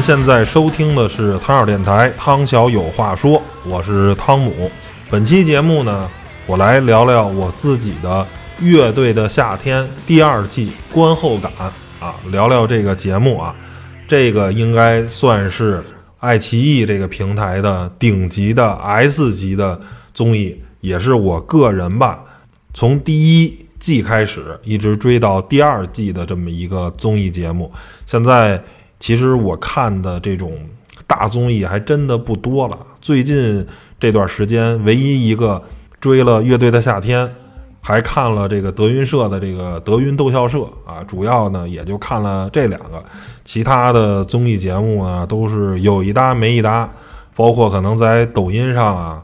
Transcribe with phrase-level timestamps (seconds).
[0.00, 4.70] 现在收听的是汤小电台，汤小有话说，我是汤姆。
[5.10, 6.08] 本期节目呢，
[6.46, 8.26] 我来聊聊我自己的
[8.64, 11.52] 《乐队的夏天》第二季观后感
[11.98, 13.54] 啊，聊聊这个节目啊，
[14.06, 15.84] 这个应该算是
[16.20, 19.80] 爱奇艺这个平台的顶级的 S 级的
[20.14, 22.20] 综艺，也是我个人吧，
[22.72, 27.72] 从第一季开始一直追到第二季的这么一个综艺节目，
[28.06, 28.62] 现在。
[29.00, 30.52] 其实我看的这种
[31.06, 32.76] 大综艺还真的不多了。
[33.00, 33.64] 最近
[33.98, 35.62] 这段时间，唯一一个
[36.00, 37.26] 追了《乐队的夏天》，
[37.80, 43.02] 还看了这个德云社的这个德云逗笑社啊，主要呢也就看了这两个。
[43.44, 46.90] 其他的综艺节目呢，都是有一搭没一搭，
[47.34, 49.22] 包括可能在抖音上啊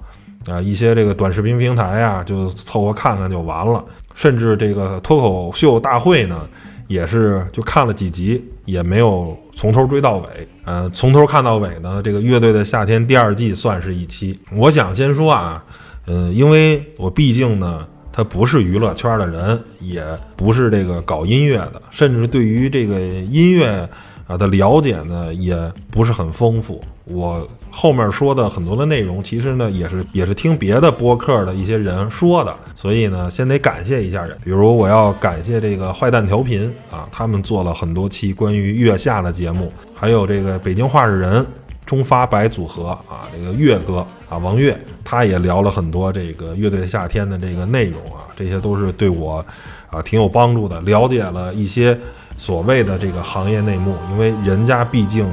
[0.48, 3.84] 啊一些这个短视频平台啊，就凑合看看就完了。
[4.14, 6.48] 甚至这个脱口秀大会呢。
[6.86, 10.28] 也是就看了几集，也没有从头追到尾。
[10.64, 14.38] 呃，从头看到尾呢，这个乐队的夏天第二季算是一期。
[14.52, 15.64] 我想先说啊，
[16.06, 20.02] 嗯，因为我毕竟呢，他不是娱乐圈的人，也
[20.36, 23.88] 不是这个搞音乐的，甚至对于这个音乐
[24.26, 25.56] 啊的了解呢，也
[25.90, 26.82] 不是很丰富。
[27.04, 41.44] 我后面说的很多的内容，其实呢也是也是听别的播客的一些人说的，所以呢先得感谢一下人，比如我要感谢这个坏蛋调频啊，他们做了很多期关于月下的节目，还有这个北京话事人
[41.84, 44.74] 中发白组合啊，这个月哥啊王月，
[45.04, 49.44] 他也聊了很多这个乐队夏天的这个内容啊，这些都是对我
[49.90, 51.98] 啊挺有帮助的，了解了一些
[52.36, 55.26] 所谓的这个行业内幕，因为人家毕竟。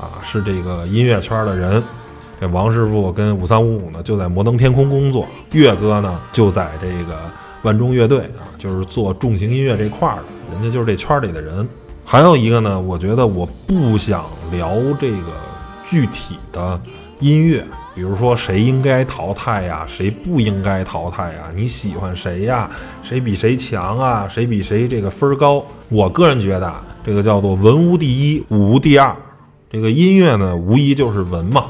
[0.00, 1.80] 啊，是这个音乐圈的人，
[2.40, 7.20] 这王师傅跟五三五五呢就在摩登天空工作，岳哥呢就在这个
[7.62, 11.68] 万众乐队啊，就是做重型音乐这块儿的，人家就是这圈里的人。
[12.04, 15.28] 还有一个呢，我觉得我不想聊这个
[15.86, 16.80] 具体的
[17.22, 22.68] 音乐，比如说谁应该淘汰呀，谁不应该淘汰呀，你喜欢谁呀？
[23.00, 24.26] 谁比谁强啊？
[24.28, 25.64] 谁比谁这个分儿高？
[25.88, 29.16] 我个人觉得啊这个叫做文无第一，武无第二。
[29.70, 31.64] 这个音乐呢，无疑就是文嘛，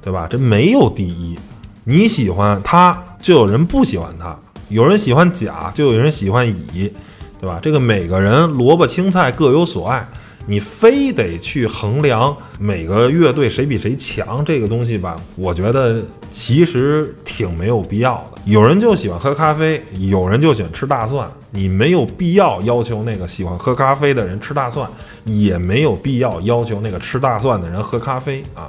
[0.00, 0.28] 对吧？
[0.30, 1.36] 这没有第一，
[1.82, 4.38] 你喜欢它，就有人不喜欢它；
[4.68, 6.92] 有人喜欢甲，就有人喜欢乙，
[7.40, 7.58] 对吧？
[7.60, 10.08] 这个每个人萝卜青菜各有所爱，
[10.46, 18.40] 你非得去衡量每个乐队谁比谁强，这个东西吧，我觉得其实挺没有必要的。
[18.44, 21.26] 有人就喜欢喝咖啡，有人就喜欢吃大蒜。
[21.50, 24.88] 你没有必要要求那个喜欢喝咖啡的人吃大蒜，
[25.24, 28.68] 也没有必要要求那个吃大蒜的人喝咖啡啊，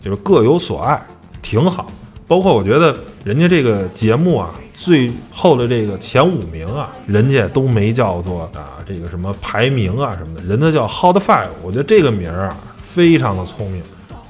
[0.00, 1.00] 就是各有所爱，
[1.42, 1.86] 挺好。
[2.26, 4.50] 包括我觉得人家这个节目啊，
[4.82, 11.46] 最后的这个前五名啊，人家都没叫做啊这个什么排名啊什么的，人家叫 Hot Five。
[11.62, 13.80] 我觉得这个名儿啊，非常的聪明。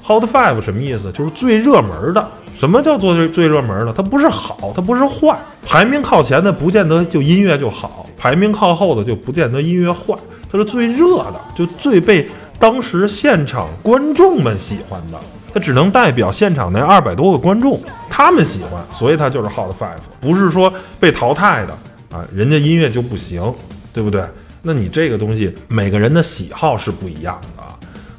[0.05, 1.11] Hot Five 什么意思？
[1.11, 2.29] 就是最热门的。
[2.53, 3.91] 什么叫做最最热门的？
[3.91, 5.35] 它不是好，它不是坏。
[5.65, 10.13] 排名靠前的不见得就音乐就好，排名靠后的就不见得音乐坏。
[10.51, 15.19] 它是最热的，就最被当时现场观众们喜欢的。
[15.51, 17.79] 它只能代表现场那二百多个观众，
[18.15, 21.73] 他们喜欢，所以他就是 Hot Five，不是说被淘汰的
[22.15, 22.23] 啊。
[22.31, 23.51] 人家音乐就不行，
[23.91, 24.23] 对不对？
[24.61, 27.63] 那你这个东西，每个人的喜好是不一样的。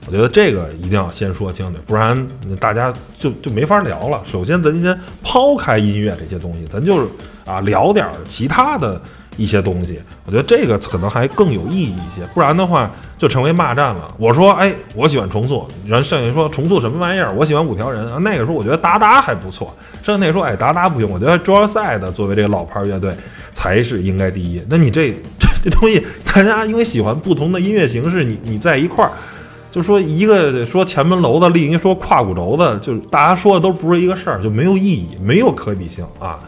[0.06, 2.26] 我觉得这个一定要先说清楚，不然
[2.58, 4.20] 大家就就没法聊了。
[4.25, 7.08] 首先，咱先抛开音乐这些东西，咱就是
[7.46, 9.00] 啊聊点其他的
[9.36, 10.00] 一些东西。
[10.26, 14.14] 我觉得这个可能还更有意义一些，不然的话就成为骂战了。
[14.19, 17.34] 我说，哎，我喜欢重塑，人剩下说重塑什么玩意儿？
[17.34, 18.19] 我喜欢五条人啊。
[18.20, 23.14] 那个时候我觉得达达还不错，剩下那说，哎，达达不行，我觉得 Joyside 作为这个老牌乐队
[23.52, 24.62] 才是应该第一。
[24.69, 25.14] 那你这
[25.62, 29.10] 这东西，大家因为喜欢不同的音乐形式，你你在一块儿。
[29.70, 36.38] 就说一个说前门楼子，另一个说胯骨轴子，就是大家说的都不是一个事儿，就没有意义，没有可比性啊，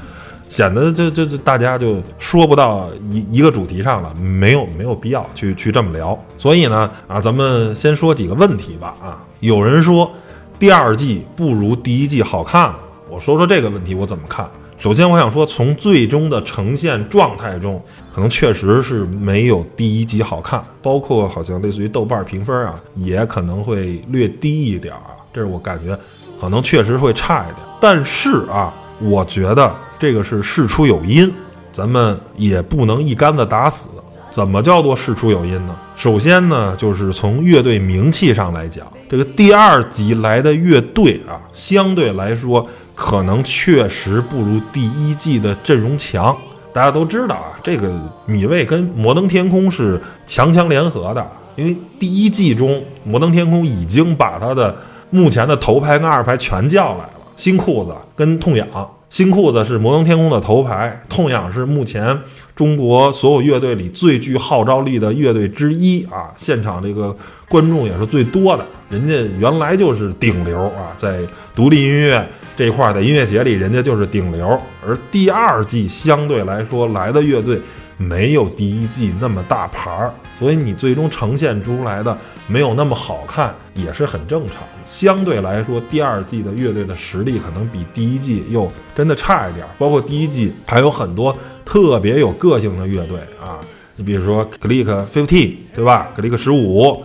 [0.48, 6.18] 显得就就就大家就说不到一一个主题上了，没有没有必要去去这么聊。
[6.36, 9.20] 所以呢啊，咱们先说几个问题吧啊。
[9.40, 10.10] 有人说
[10.58, 12.78] 第二季不如第一季好看了，
[13.08, 14.48] 我说说这个问题我怎么看。
[14.78, 17.82] 首先我想说，从最终的呈现状态中。
[18.14, 25.12] 可能确实是没有第一集好看，包括好像类似于豆瓣评分啊，也可能会略低一点儿啊。
[25.34, 25.94] 这是我感觉，
[26.40, 27.58] 可能确实会差一点。
[27.78, 31.32] 但是啊，我觉得这个是事出有因，
[31.72, 33.88] 咱们也不能一竿子打死。
[34.30, 35.74] 怎么叫做事出有因呢？
[35.94, 46.36] 首先呢，就是从乐队名气上来讲，这个第二集来的乐队啊，相对来说可能确实不如第一季的阵容强。
[46.70, 47.90] 大家都知道啊，这个
[48.26, 54.76] 米卫跟摩登天空是强强联合的，因为第一季中摩登天空已经把他的
[55.08, 58.66] 目前的头牌跟二牌全叫来了，新裤子跟痛痒。
[59.08, 62.18] 新裤子是摩登天空的头牌，痛痒是目前
[62.56, 66.34] 中国所有乐队里最具号召力的乐队之一啊！
[66.36, 67.16] 现场这个
[67.48, 71.20] 观众也是最多的，人家原来就是顶流啊，在
[71.54, 74.60] 独立音乐这块，在音乐节里人家就是顶流。
[74.84, 77.60] 而第二季相对来说来的乐队。
[77.98, 82.16] 没有第一季那么大牌儿，所以你最终呈现出来的
[82.46, 84.62] 没有那么好看，也是很正常。
[84.84, 89.66] 相对来说，第二季的乐队的实力可能比第一季又真的差一点。
[89.78, 91.34] 包括第一季还有很多
[91.64, 93.58] 特别有个性的乐队啊，
[93.96, 97.02] 你比如说 Click Fifty，对吧？Click 十五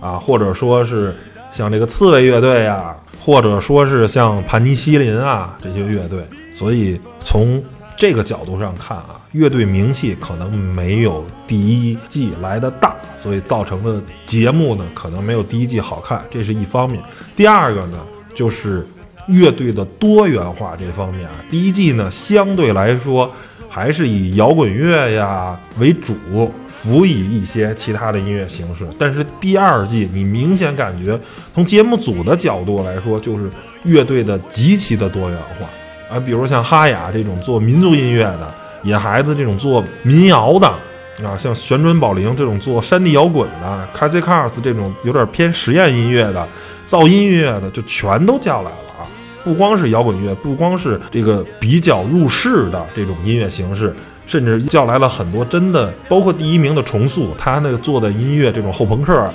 [0.00, 1.14] 啊，或者说是
[1.52, 6.26] 像这个刺猬乐队啊，或者说是像盘尼西林啊这些乐队。
[6.56, 7.62] 所以从
[7.96, 9.21] 这个角度上看啊。
[9.32, 17.02] 乐队名气可能没有第一季来的大，所以造成的节目呢，可能没有第一季好看，这是一方面。
[17.34, 17.98] 第二个呢，
[18.34, 18.86] 就是
[19.28, 23.30] 乐队的多元化这方面啊，第一季呢相对来说
[23.70, 26.14] 还是以摇滚乐呀为主，
[26.68, 28.86] 辅以一些其他的音乐形式。
[28.98, 31.18] 但是第二季，你明显感觉
[31.54, 33.48] 从节目组的角度来说，就是
[33.84, 38.54] 乐队的极其的多元化啊，比如像哈雅这种做民族音乐的。
[38.82, 40.66] 野孩子这种做民谣的
[41.26, 46.48] 啊，像旋转宝铃这种做山地摇滚的，Cassie Cars 这种有点偏实验音乐的、
[46.86, 49.06] 噪音音乐的，就全都叫来了啊！
[49.44, 53.94] 不光是摇滚乐，不光是这个比较入世的这种音乐形式，
[54.26, 59.30] 甚至叫来了很多真的，包括第一名的重塑，他那个做的音乐这种后朋克，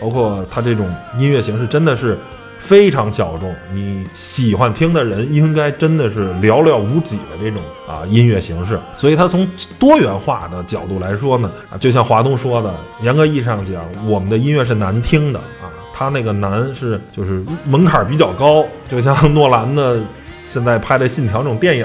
[0.00, 0.88] 包括他这种
[1.18, 2.16] 音乐形式，真的是。
[2.62, 8.78] 非常小众，你喜欢听的人应该真的是寥寥无几的这种啊音乐形式。
[8.94, 9.46] 所以它从
[9.80, 12.72] 多元化的角度来说呢，啊，就像华东说的，
[13.02, 15.66] 严格意义上讲，我们的音乐是难听的啊。
[15.92, 20.00] 它那个难是就是门槛比较高，就像诺兰的
[20.46, 21.84] 现在拍的《信条》这种电影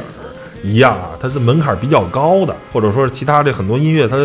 [0.62, 4.16] 一样啊，它是门槛比较高的，或者说其他这很多音乐它。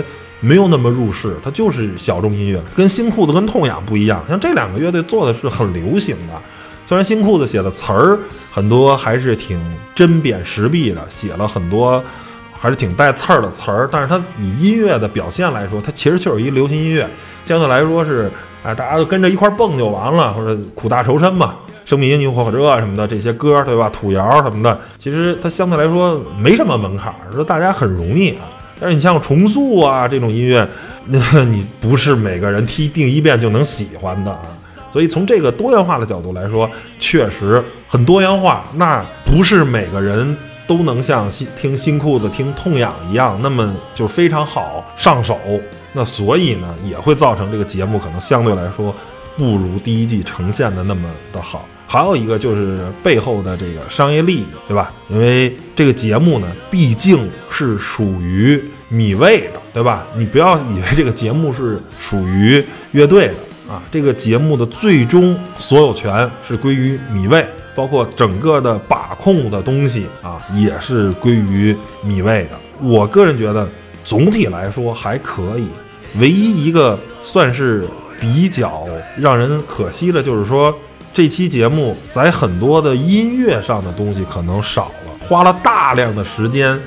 [0.44, 4.22] 没有那么入世，它就是小众音乐，跟新裤子跟痛痒不一样。
[4.28, 6.34] 像这两个乐队做的是很流行的，
[6.84, 8.18] 虽然新裤子写的词儿
[8.50, 9.58] 很多还是挺
[9.94, 12.02] 针砭时弊的，写了很多
[12.52, 17.08] 还是挺带刺儿的词儿，但是它以音乐的表现来说，它其实就是一流行音乐，
[17.44, 18.28] 相对来说是
[18.64, 21.54] 哎大家都跟着一块蹦就完了，或者苦大仇深嘛，
[21.84, 23.88] 生命因你火热什么的这些歌对吧？
[23.90, 28.44] 土谣什么的，其实它相对来说没什么门槛，说大家很容易啊。
[28.82, 30.68] 但是你像重塑啊这种音乐，
[31.06, 34.42] 那 你不是每个人听一遍就能喜欢的啊。
[34.92, 36.68] 所以从这个多元化的角度来说，
[36.98, 38.64] 确实很多元化。
[38.74, 45.38] 那不是每个人都能像新听新裤子、听痛痒一样，那么就非常好上手。
[45.92, 48.92] 那所以呢，也会造成这个节目可能相对来说
[49.36, 51.68] 不如第一季呈现的那么的好。
[51.86, 54.90] 还有一个就是背后的这个商业利益，对吧？
[55.08, 60.06] 因为这个节目呢，毕竟是属于米味的，对吧？
[60.16, 63.34] 你不要以为这个节目是属于乐队的
[63.72, 67.44] 啊，这个节目的最终所有权是归于米味，
[67.74, 72.58] 包括整个的把控的东西啊，也是归于米味的。
[72.80, 73.66] 我个人觉得，
[74.04, 75.68] 总体来说还可以。
[76.18, 77.88] 唯一一个算是
[78.20, 80.74] 比较让人可惜的，就是说。
[81.14, 86.80] 这期节目在很多的音乐上的东西可能少了，花了大量的时间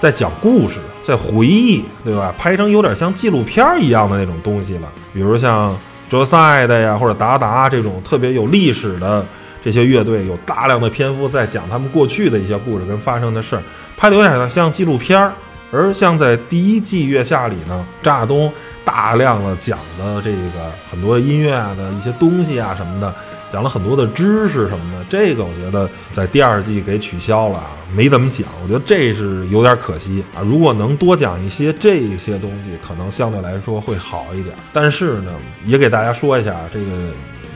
[0.00, 2.34] 在讲故事，在回忆，对吧？
[2.36, 4.92] 拍成有点像纪录片一样的那种东西了。
[5.14, 5.74] 比如像
[6.06, 9.24] 哲赛的呀，或者达达这种特别有历史的
[9.64, 13.62] 这些乐队，有大量的篇幅在讲他们过去的一些故事跟发生的事儿，
[13.96, 15.32] 拍的有点像纪录片儿。
[15.70, 18.52] 而像在第一季月下里呢，张亚东
[18.84, 23.14] 大量的讲的这个很多音乐啊的一些东西啊什么的。
[23.50, 28.46] 讲了很多的知识什么的，这个我觉得在第二季给取消了啊，没怎么讲。
[28.62, 30.42] 我觉得这是有点可惜啊。
[30.42, 34.54] 如果能多讲一些这些东西，可能相对来说会好一点。
[34.72, 35.32] 但是呢，
[35.64, 36.86] 也给大家说一下，这个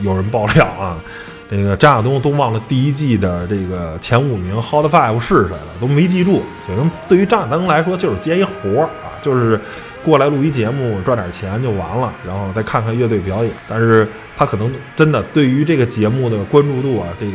[0.00, 0.98] 有人爆料啊，
[1.50, 6.42] 这个张亚东都忘了第一季的这个前五名 Hot Five 是谁了，都没记住。
[6.66, 9.58] 可能对于张亚东来说，就是接一活儿啊，就是
[10.04, 13.50] 过来录一节目赚点钱就完了，然后再看看乐队表演。
[13.66, 14.06] 但是。
[14.34, 17.32] 他可能真的对于这个节目的关注度啊，这个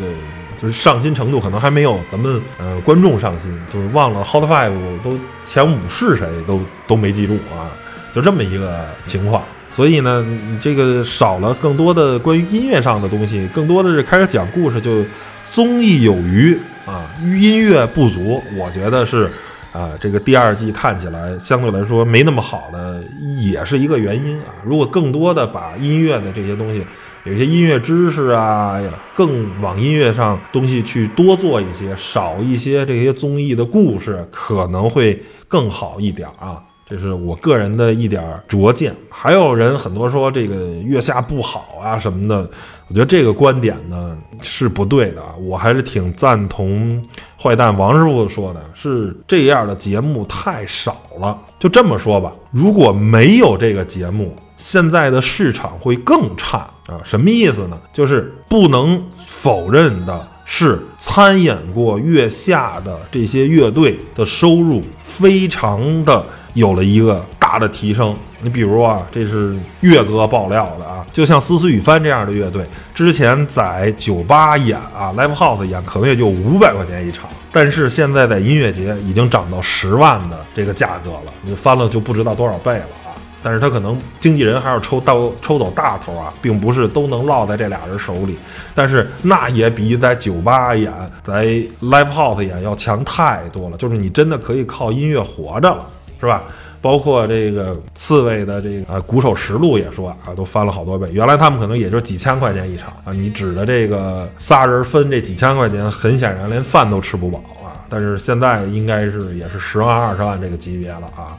[0.58, 7.70] 就是上心程度，可能还没有咱们呃观众上心，就是忘了 Hot Five 都前五是谁都都没记住啊，
[8.14, 9.44] 就这么一个情况。
[9.72, 10.26] 所以呢，
[10.60, 15.06] 这个少了更多的关于音乐上的东西，更多的是开始讲故事，就
[15.52, 18.44] 综艺有余啊，音乐不足。
[18.58, 19.30] 我觉得是
[19.74, 23.04] 啊，这个第二季看起来相对来说没那么好的，
[23.40, 24.46] 也是一个原因啊。
[24.64, 26.84] 如果更多的把音乐的这些东西，
[27.26, 28.82] 有些音乐知识啊，
[29.14, 36.64] 更往音乐上东西去多做一些，少一些这些综艺的故事，可能会更好一点啊。
[36.90, 38.96] 这是我个人的一点拙见。
[39.10, 42.50] 还有人很多说这个月下不好啊什么的。
[42.90, 47.04] 我觉得这个观点呢是不对的，我还是挺赞同
[47.42, 51.38] 坏蛋王师傅说的，是这样的节目太少了。
[51.60, 57.02] 就这么说吧，如果没有这个节目，现在的市场会更差啊？
[57.04, 57.78] 什么意思呢？
[57.92, 66.26] 就是不能否认的是，参演过月下的这些乐队的收入非常的
[66.58, 68.16] 有了一个大的提升。
[68.42, 83.10] 你比如啊，这是岳哥爆料的啊，就像思思雨帆这样的乐队，之前在酒吧演啊，live house 演，可能也就五百块钱一场，但是现在在音乐节已经涨到十万的这个价格了，你翻了就不知道多少倍了啊！
[83.42, 88.38] 但是他可能经纪人还要抽到抽走大头啊，并不是都能落在这俩人手里，
[88.76, 91.46] 但是那也比在酒吧演、在
[91.82, 95.84] live house 演要强太多了，就是你真的可以靠音乐活着了，
[96.20, 96.44] 是吧？
[96.80, 101.10] 包括这个刺猬的这个啊，鼓手实录也说啊，都翻了好多倍。
[101.12, 107.74] 原来他们可能也就几千块钱一场啊，你指的这个仨人分这几千块钱，很显然连饭都吃不饱啊。
[107.90, 111.36] 但是现在应该是也是十万二十万这个级别了啊，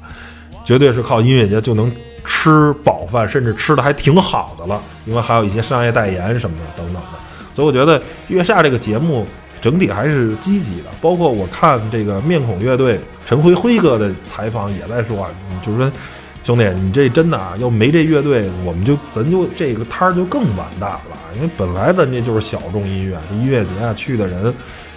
[0.64, 1.90] 绝对是靠音乐节就能
[2.24, 4.82] 吃饱饭，甚至吃的还挺好的了。
[5.06, 7.18] 因为还有一些商业代言什么的等等的，
[7.54, 9.24] 所以我觉得月下这个节目。
[9.60, 15.30] 整体还是积极的，包括我看这个面孔乐队陈辉辉哥的采访也在说啊，
[15.62, 15.92] 就是说
[16.44, 24.54] 兄弟，你这真的啊，要没这乐队，我们就咱就这个摊儿就更完蛋了，因为本来咱这就是小众音乐，这音乐节啊去的人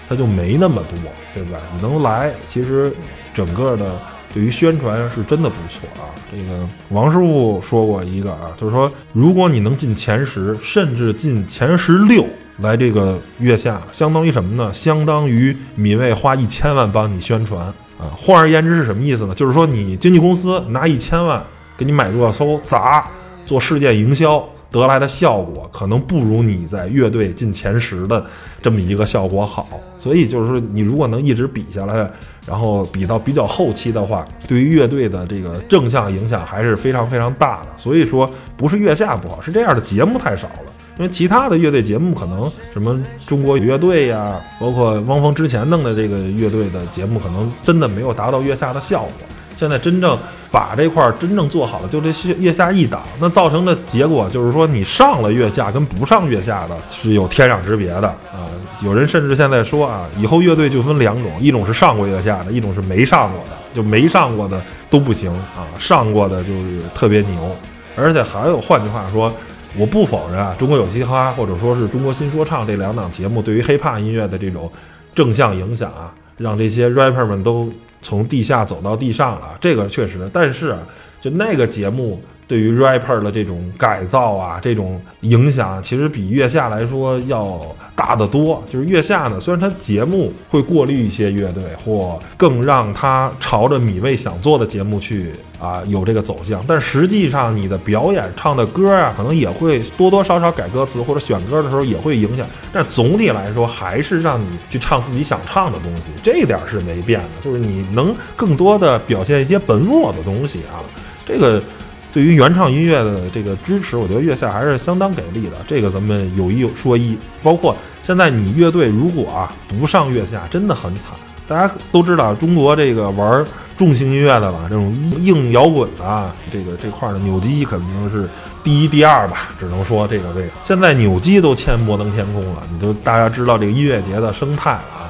[0.08, 0.98] 他就没那么多，
[1.34, 1.60] 对不对？
[1.74, 2.94] 你能来，其实
[3.34, 4.00] 整个的
[4.34, 6.08] 对于宣传是真的不错啊。
[6.32, 12.26] 这个王师傅说过一个啊，就是说如果你能进前十，甚至进前十六。
[12.62, 14.74] 来这个月下，相当于什么呢？
[14.74, 17.66] 相当于米未花一千万帮你宣传
[17.98, 18.10] 啊。
[18.16, 19.36] 换而言之是什么意思呢？
[19.36, 21.44] 就是说你经纪公司拿一千万
[21.78, 23.06] 给你买热搜砸
[23.46, 28.24] 做事件营销得来的效果，可能不如你在乐队进前十的
[28.62, 29.68] 这么一个效果好。
[29.98, 32.10] 所以就是说，你如果能一直比下来，
[32.48, 37.70] 然后比到比较后期的话，对于乐队的这个正向影响还是非常非常大的。
[37.76, 40.72] 所以说，不是月下不好，是这样的节目太少了。
[40.98, 49.12] 因为其他的乐队节目可能什么中国有乐队呀，包括汪峰之前弄的这个乐队的节目，可能真的没有达到月下的效果。
[49.58, 50.18] 现在真正
[50.52, 58.46] 把这块真正做好了，就这月下一档，那造成的结果就是说，你上了月下跟不上月下的是有天壤之别的啊。
[58.84, 67.56] 有人甚至现在说啊，以后乐队就分两种，一种是上过月下的，一种是没上过的，就没上过的都不行啊，上过的就是特别牛。
[67.96, 69.32] 而且还有换句话说。
[69.78, 74.72] 我不否认啊，中国有嘻哈或者说是中国新说唱这两档节目对于 hiphop 音乐的这种
[75.16, 80.30] 正向影响啊，让这些 rapper 们都从地下走到地上了，这个确实。
[80.34, 80.76] 但是
[81.20, 82.22] 就那个节目。
[82.48, 87.60] 对于 rapper 的这种改造啊，这种影响，其实比月下来说要
[87.96, 88.62] 大得多。
[88.70, 102.46] 就是月下呢，虽然它节目会过滤一些乐队，或更让它朝着米未想做的节目去啊，有这个走向，但实际上你的表演唱的歌啊，可能也会多多少少改歌词，或者选歌的时候也会影响。
[102.74, 107.28] 但总体来说，还是让你去唱自己想唱的东西，这一点是没变的。
[107.42, 110.84] 就是你能更多的表现一些本我的东西啊，
[111.26, 111.64] 这个。
[112.12, 115.58] 对于原创音乐的这个支持，我觉得月下还是相当给力的。
[115.66, 121.12] 这个咱们有一说一，包括现在你乐队如果啊不上月下，真的很惨。
[121.48, 123.44] 大家都知道，中国这个玩
[123.76, 128.30] 重型音乐的吧，这种硬摇滚啊，这个这块的扭机肯定是
[128.64, 130.52] 第一、第二吧，只能说这个位置。
[130.62, 135.01] 现在扭机都签摩登天空了，你就大家知道这个音乐节的生态了。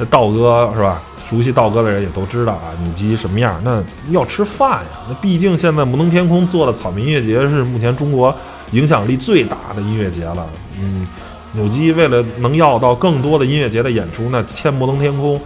[0.00, 1.02] 这道哥是吧？
[1.22, 3.60] 熟悉道哥的人也都知道啊，纽基什么样？
[3.62, 5.00] 那要吃饭呀。
[5.06, 8.34] 那毕竟现在摩登天空做的草莓音乐节是目前中国
[8.72, 10.48] 影响力最大的音乐节了。
[10.80, 11.06] 嗯，
[11.52, 15.38] 纽基为了能要到更多的音乐节的演出，那签摩登天空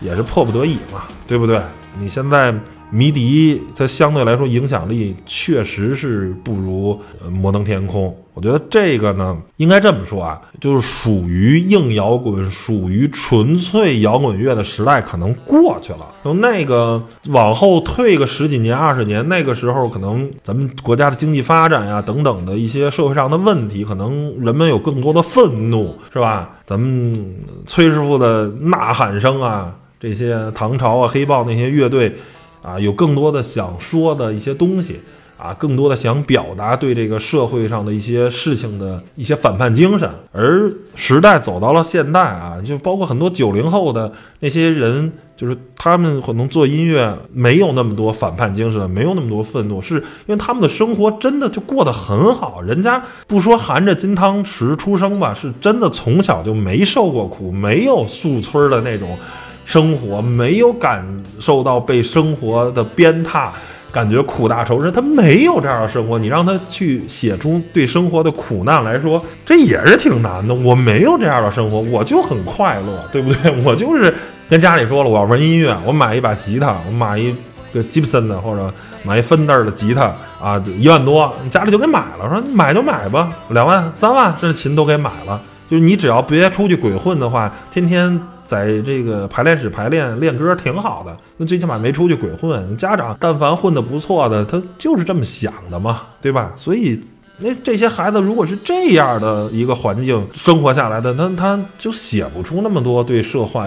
[0.00, 1.60] 也是迫不得已嘛，对不对？
[1.98, 2.54] 你现在。
[2.90, 6.98] 迷笛它相对来说影响力确实是不如
[7.30, 16.06] 摩登天空，我觉得这个呢应该这么说啊，就是属于硬摇滚、属于纯粹摇滚乐的时代可能过去了。
[16.24, 26.50] 就那个往后退个十几年、二十年，那个时候可能咱们国家的经济发展呀等等的一些社会上的问题，可能人们有更多的愤怒，是吧？
[26.66, 29.74] 咱们崔师傅的呐喊声啊。
[30.00, 32.14] 这些唐朝啊、黑豹那些乐队
[32.62, 35.00] 啊，有更多的想说的一些东西。
[35.38, 44.10] 啊，更多的想表达对这个社会上的一些事情的一些反叛精神，而时代走到了现代啊，就包括很多九零后的
[44.40, 59.16] 那些人，就是他们可能做音乐没有那么多反叛精神，没有那么多愤怒，是因为他们的生活真的就过得很好，人家不说含着金汤匙出生吧，是真的从小就没受过苦，没有树村的那种
[59.68, 61.04] 生活，没有感
[61.38, 63.50] 受到被生活的鞭挞。
[63.90, 70.54] 感觉苦大仇深，他没有这样的生活，你让他去写出对生活的苦难来说，这也是挺难的。
[70.54, 73.62] 我没有这样的生活，我就很快乐，对不对？
[73.62, 74.14] 我就是
[74.48, 77.34] 跟家里说了，我要玩音乐，我买一把吉他，我买一
[77.72, 78.72] 个吉普森的或者
[79.02, 85.40] 买一芬德的吉他啊，一万多，家里就给买了，说买就买吧，两万、三万，甚至琴都给买了。
[85.68, 88.20] 就是你只要别出去鬼混的话，天天。
[88.48, 92.74] 在这个排练室排练练歌挺好的，那最起码没出去鬼混。
[92.78, 96.50] 家长但凡混得不错的，他就是这么想的嘛， 对吧？
[96.56, 96.98] 所以
[97.40, 103.60] 那这些孩子如果是这样的一个环境生活下来的，那他就写不出那么多对社会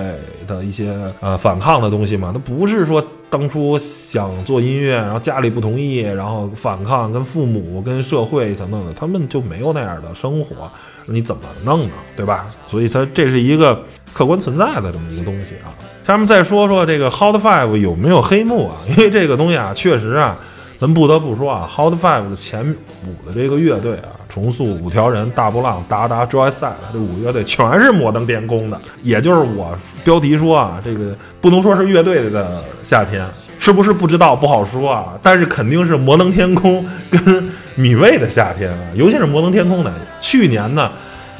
[0.48, 2.32] 的一些呃反抗的东西嘛。
[2.34, 10.70] 他不是说当初想做音乐，然后家里不同意，然后反抗跟父母跟社会等等的，他们就没有那样的生活，
[11.08, 11.94] 你怎么弄呢？
[12.16, 12.46] 对吧？
[12.68, 13.84] 所以它这是一个。
[14.14, 15.72] 客观存在的这么一个东西啊，
[16.06, 18.76] 下面再说说这个 Hot Five 有没有黑幕啊？
[18.90, 20.38] 因为这个东西啊，确实啊，
[20.82, 33.24] 咱不得不说啊，Hot Five 的前五的这个乐队啊，重塑、五条人、大波浪、达达、Joyce 这五个乐队全是摩登天空的，也就是我标题说啊，这个不能说是乐队的夏天，
[33.60, 40.92] 是不是不知道不好说啊，但是肯定是摩登天空跟米未的夏天啊，尤其是摩登天空的，去年呢。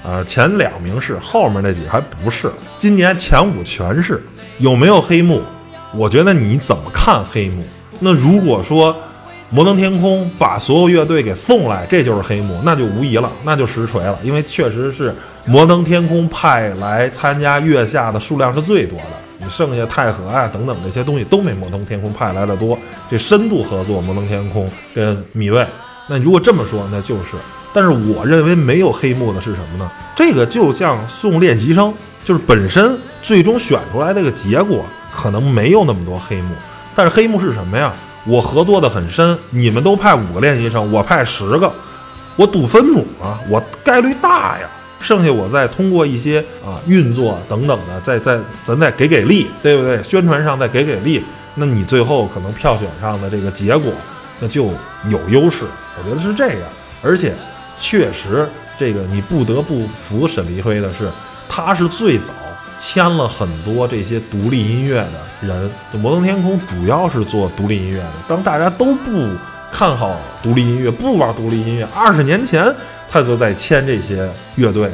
[0.04, 2.52] 呃，前两名是，后面那几个还不是。
[2.78, 4.24] 今年前五全是，
[4.60, 5.42] 有没有黑幕？
[5.96, 7.64] 我觉得你怎么看黑幕？
[8.00, 8.96] 那如果说
[9.54, 14.18] 摩登天空把所有乐队给送来，这就是黑幕，那就无疑了，那就实锤了。
[14.24, 15.14] 因为确实是
[15.46, 22.80] 摩登天空派来参加月下的数量是最多的，你剩下太和啊等等这些东西都没摩登天空派来的多。
[23.10, 25.68] 这深度合作，摩登天空跟米未，
[26.08, 27.36] 那如果这么说，那就是。
[27.74, 29.92] 但是我认为没有黑幕的是什么呢？
[30.16, 36.56] 这个就像送练习生，就是本身最终选出来这个结果可能没有那么多黑幕。
[36.96, 37.94] 但是黑幕是什么呀？
[38.26, 41.72] 我合作的很深，你们都派五个练习生，我派十个，
[42.36, 44.70] 我赌分母啊，我概率大呀。
[45.00, 50.02] 剩下我再通过一些啊运作等等的，再再咱再给给力，对不对？
[50.04, 51.24] 宣传上再给给力，
[51.56, 53.92] 那你最后可能票选上的这个结果
[54.40, 54.66] 那就
[55.10, 55.66] 有优势。
[55.98, 56.62] 我觉得是这样，
[57.02, 57.36] 而且。
[57.78, 61.10] 确实，这个你不得不服沈黎辉的是，
[61.50, 62.32] 他是最早
[62.82, 65.70] 签了很多这些独立音乐的人。
[65.94, 69.30] 就摩登天空主要是做独立音乐的，当大家都不
[69.72, 72.66] 看好独立音乐，不玩独立音乐，二十年前
[73.08, 74.90] 他就在签这些乐队，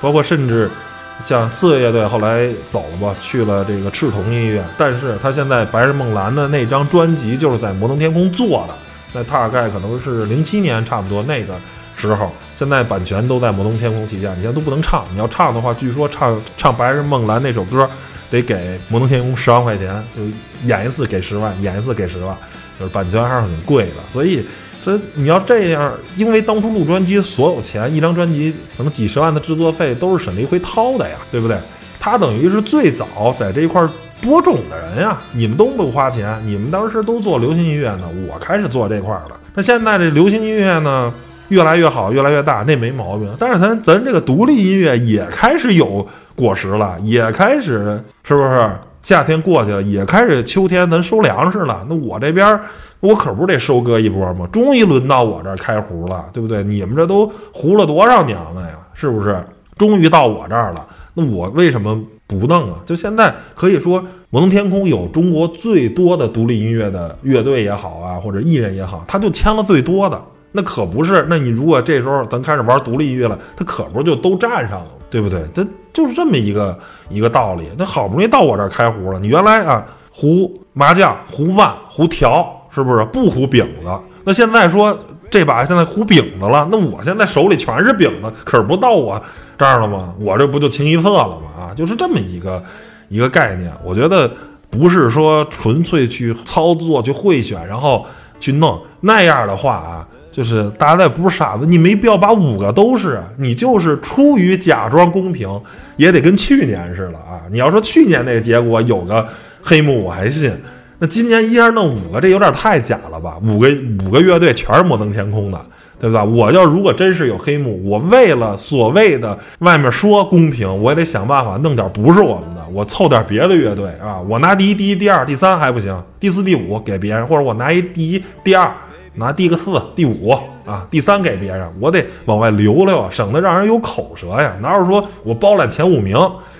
[0.00, 0.70] 包括甚至
[1.18, 8.74] 像刺猬乐队后来走了吧，去了这个赤铜音乐，但是他现在白日梦蓝的那张专辑就是在摩登天空做的，
[9.12, 11.58] 那大概可能是零七年差不多那个。
[12.08, 15.04] 时候，现在版权都在摩登天空旗下，你现在都不能唱。
[15.12, 17.88] 你要唱的话，据说唱唱《白日梦蓝》那首歌，
[18.28, 20.22] 得给摩登天空十万块钱，就
[20.66, 22.36] 演一次给十万，演一次给十万，
[22.78, 23.94] 就是版权还是很贵的。
[24.08, 24.44] 所以，
[24.80, 31.56] 所以你要这样，因为当初录专辑所有钱，一张专辑可能几十万的制作费都是沈黎辉掏的呀，对不对？
[32.00, 33.86] 他等于是最早在这一块
[34.20, 35.20] 播种的人呀。
[35.32, 39.38] 你们都不花钱，你们当时都做流行音乐呢，我开始做这块了。
[39.54, 41.12] 那现在这流行音乐呢？
[41.52, 43.30] 越来越好，越来越大，那没毛病。
[43.38, 48.70] 但是咱咱这个独立音乐也开始有果实了，也开始是不是？
[49.02, 51.84] 夏天过去了，也开始秋天咱收粮食了。
[51.88, 52.56] 那我这边
[53.00, 54.46] 我可不得收割一波吗？
[54.52, 56.62] 终于轮到我这儿开胡了，对不对？
[56.62, 58.78] 你们这都胡了多少年了呀？
[58.94, 59.44] 是不是？
[59.76, 62.78] 终于到我这儿了，那我为什么不弄啊？
[62.86, 70.22] 就现在可以说，摩登天空有中国最多的独立音乐的乐队也好啊，或者艺人也好，他就签了最多的。
[70.52, 75.42] 那可不是，那你如果这时候咱开始玩独立音乐了，他可不就都占上了，对不对？
[75.54, 77.68] 这就是这么一个一个道理。
[77.78, 83.90] 那好不容易到我这儿开胡了，你原来啊胡麻将、胡万、胡条，是不是不胡饼子？
[84.24, 84.96] 那现在说
[85.30, 89.20] 这把现在胡饼子了，那我现在手里全是饼子，可不到我
[89.56, 90.14] 这儿了吗？
[90.18, 91.62] 我这不就清一色了吗？
[91.62, 92.62] 啊，就是这么一个
[93.08, 93.72] 一个概念。
[93.82, 94.30] 我觉得
[94.70, 98.04] 不是说纯粹去操作、去会选，然后
[98.38, 100.06] 去弄那样的话啊。
[100.32, 105.60] 就是大家也不是傻子，你没必要把五个都是，你就是出于假装公平，
[105.98, 107.42] 也得跟去年似的啊！
[107.50, 109.24] 你要说去年那个结果有个
[109.62, 110.50] 黑幕我还信。
[110.98, 113.36] 那今年一下弄五个，这有点太假了吧？
[113.44, 113.68] 五个
[114.06, 115.60] 五个乐队全是摩登天空的，
[115.98, 116.22] 对吧？
[116.22, 128.72] 我要如果真是有黑幕，我为了所谓的外面说公平，我也得想办法弄点不是我们的，我凑点别的乐队啊，我拿第一、第一、第二、第三还不行，第四、第五给别人，或者我拿一第一、第二，
[129.14, 130.30] 拿第个四、第五
[130.64, 134.54] 啊，第三给别人，我得往外留留，省得让人有口舌呀。
[134.60, 136.16] 哪有说我包揽前五名，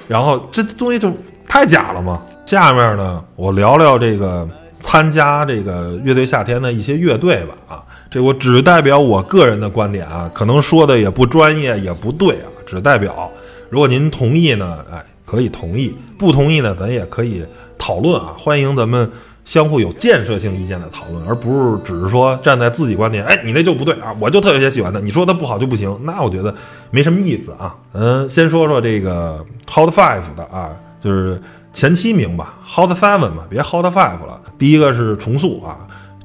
[0.08, 1.12] 然后这东西就
[1.48, 2.22] 太假了嘛？
[2.44, 4.46] 下面呢，我聊聊这个
[4.80, 7.54] 参加这个乐队夏天的一些乐队吧。
[7.68, 13.30] 啊，这我只代表我个人的观点啊，可能说的也不专业，也不对啊，只代表。
[13.70, 17.42] 如果您同意呢，哎，可以同意；不同意呢，咱也可以
[17.78, 18.34] 讨论啊。
[18.36, 19.10] 欢迎咱们
[19.44, 26.54] 相互有建设性意见的讨论，而不是只是说站在自己观点，哎，你那就不对啊，我就特别喜欢的，你说它不好就不行，那我觉得
[26.90, 27.74] 没什么意思啊。
[27.92, 30.70] 嗯，先说说这个 Hot Five 的啊，
[31.02, 31.40] 就是。
[31.74, 34.38] 前七名吧，Hot Seven 吧，别 Hot Five 了。
[34.58, 35.78] 第一个是重塑啊，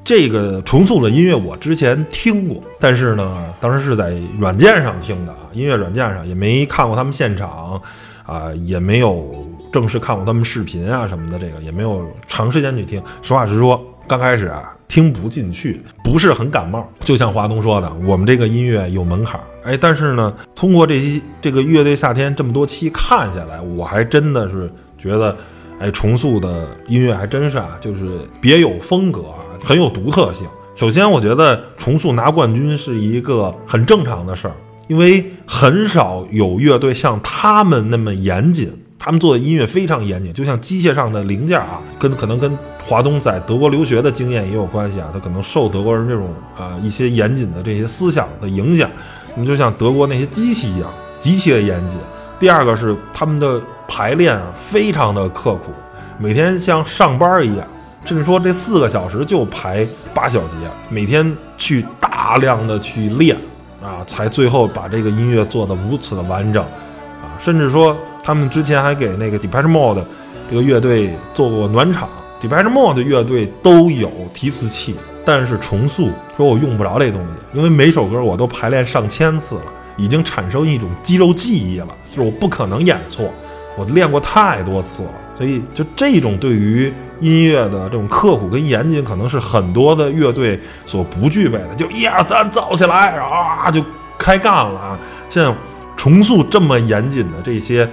[0.04, 7.80] 这个重塑的音乐我之前听过，但是呢，当时是在软件上听的啊，音乐软件上也没看过他们现场
[8.26, 13.02] 啊，也没有正式看过他们视频啊什么的，这个也没有长时间去听。
[13.22, 16.88] 实话实说，刚开始啊听不进去，不是很感冒。
[17.00, 24.70] 就像华东说的，我们这个音乐有门槛儿，哎，但是呢，通过这些这个乐队夏天这么多期看下来，我还真的是。
[25.00, 25.36] 觉得，
[25.78, 30.44] 哎，重塑的音乐还真是啊，就是别有风格啊，很有独特性。
[30.74, 34.54] 首先，我觉得重塑拿冠军是一个很正常的事儿，
[34.88, 48.90] 因为很少有乐队像他们那么严谨，他们做的音乐非常严谨，就像机械上的零件啊，跟可能跟华东在德国留学的经验也有关系啊，他可能受德国人这种啊一些严谨的这些思想的影响，
[49.34, 51.98] 你就像德国那些机器一样，极其的严谨。
[52.38, 53.60] 第二个是他们的。
[53.90, 55.72] 排练啊非常的刻苦，
[56.18, 57.66] 每天像上班一样，
[58.04, 60.56] 甚至说这四个小时就排八小节，
[60.90, 63.34] 每天去大量的去练
[63.82, 67.32] 啊，才最后把这个音乐做得如此的完整啊。
[67.38, 70.04] 甚至说他们之前还给那个 Depeche Mode
[70.50, 72.08] 这个乐队做过暖场
[72.40, 79.62] ，Depeche Mode 乐队都有提词器，但是重塑说我用不着这东西，因为每首歌我都排练上千次了，
[79.96, 83.32] 已经产生一种肌肉记忆了，就是我不可能演错。
[83.76, 91.74] 我练过太多次了，所以就这种对于音乐的这种刻苦跟严谨，可能是很多的乐队所不具备的。
[91.76, 93.80] 就一二三，造起来，啊，就
[94.18, 94.98] 开干了啊！
[95.28, 95.54] 现在
[95.98, 97.84] 重塑这么严谨的这些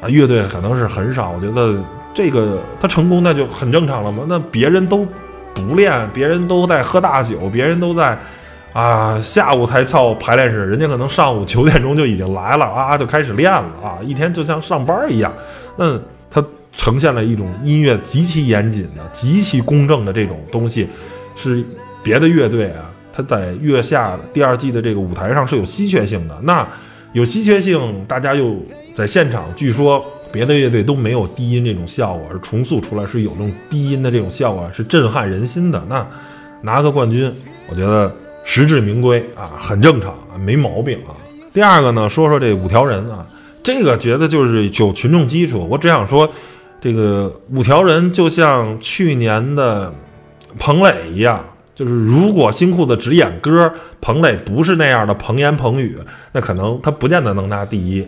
[0.00, 1.32] 啊乐队，可能是很少。
[1.32, 1.78] 我觉得
[2.14, 4.24] 这个他成功，那就很正常了嘛。
[4.26, 5.06] 那别人都
[5.52, 8.18] 不练，别人都在喝大酒，别人都在。
[8.72, 15.30] 啊，下午才到排练室，人家可能上午九点钟就已经来了啊，就开始练了啊，一天就像上班一样。
[15.76, 16.00] 那
[16.30, 16.42] 他
[16.74, 20.88] 呈现了一种音乐极其严谨的、极其公正的这种东西，
[21.36, 21.62] 是
[22.02, 26.34] 别的乐队啊，他在月下第二季的这个舞台上是有稀缺性的。
[26.44, 26.66] 那
[27.12, 28.56] 有稀缺性，大家又
[28.94, 35.84] 在现场，据说别的乐队都没有低音这种效果，而重塑出来是有这种低音的这种效果，是震撼人心的。
[35.88, 36.06] 那
[36.62, 37.32] 拿个冠军，
[37.68, 38.12] 我觉得。
[38.44, 41.14] 实至名归啊，很正常，没毛病啊。
[41.54, 43.24] 第二个呢，说说这五条人啊，
[43.62, 45.64] 这个觉得就是有群众基础。
[45.70, 46.28] 我只想说，
[46.80, 49.94] 这个五条人就像去年的
[50.58, 51.44] 彭磊一样，
[51.82, 55.98] 就是如果新裤子只演歌，彭磊不是那样的彭言彭语，
[56.30, 58.06] 那可能他不见得能拿第一。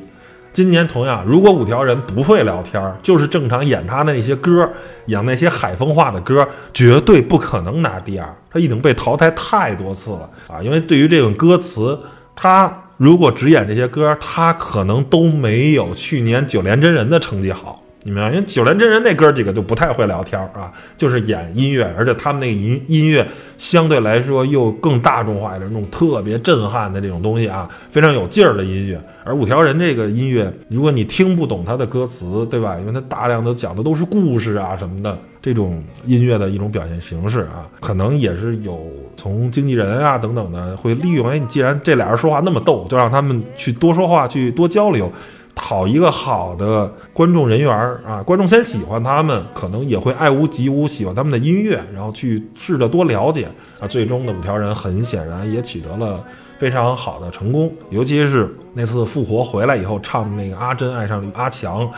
[0.52, 4.70] 今年同样，如果五条人不会聊天儿，就是正常演他那些歌，
[5.06, 8.32] 演那些海风化的歌，绝对不可能拿第二。
[8.48, 10.62] 他已经被淘汰太多次了啊！
[10.62, 11.98] 因为对于这种歌词，
[12.37, 17.82] 他如果只演这些歌，他可能都没有去年九连真人的成绩好。
[18.04, 18.30] 你明白？
[18.30, 29.00] 因为九连真人那哥几个就不太会聊天啊，就是演音乐，而且他们那个音音乐相对来说又更大众化一点，那种特别震撼的这种东西啊，非常有劲儿的音乐。
[29.24, 32.76] 而五条人这个音乐，如果你听不懂他的歌词，对吧？
[32.78, 38.86] 因为他大量的讲的都是故事啊什么的，这种音乐的一种表现形式啊，可能也是有
[39.16, 41.26] 从经纪人啊等等的会利用。
[41.26, 45.10] 哎，你既然这俩人说话那么逗，就让他们去多说话，去多交流。
[45.54, 53.86] 讨一个好的观众人缘儿啊，观众先喜欢他们，可能也会爱屋及乌，喜欢他们的音乐，然后去试着多了解啊。
[53.86, 56.22] 最终的五条人很显然也取得了
[56.58, 61.88] 非常好的成功，尤其是那次复活回来以后唱那个阿珍爱上阿强，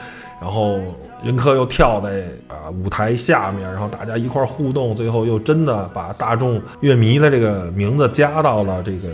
[0.41, 0.79] 然后
[1.25, 9.09] 任科又跳在啊舞台下面，然后大家一块互动，最后又真的把大众乐迷的这个名字加到了这个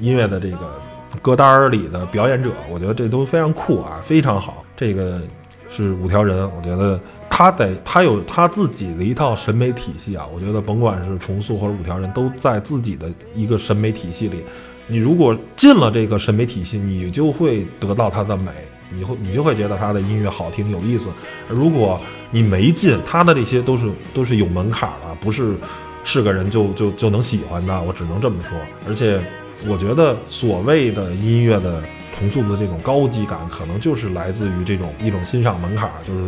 [0.00, 0.85] 音乐的这个。
[1.22, 4.64] 歌单里的表演者，我觉得这都非常酷啊，非常好。
[4.76, 5.20] 这个
[5.68, 10.24] 是五条人，我觉得他得他有他自己的一套审美体系啊。
[10.32, 14.42] 我觉得甭管是重塑或者五条人都在自己的一个审美体系里。
[14.86, 18.50] 你如果进了这个审美体系，你就会得到它的美，
[18.92, 21.08] 你会你就会觉得他的音乐好听有意思。
[21.48, 22.00] 如果
[22.30, 25.56] 你没进，他的这些都是都是有门槛的，不是
[26.04, 27.82] 是个人就就就能喜欢的。
[27.82, 28.56] 我只能这么说。
[28.88, 29.20] 而且
[29.66, 31.82] 我觉得所谓的音乐的
[32.18, 36.20] 重塑的这种高级感，可能就是来自于这种一种欣赏门槛，就是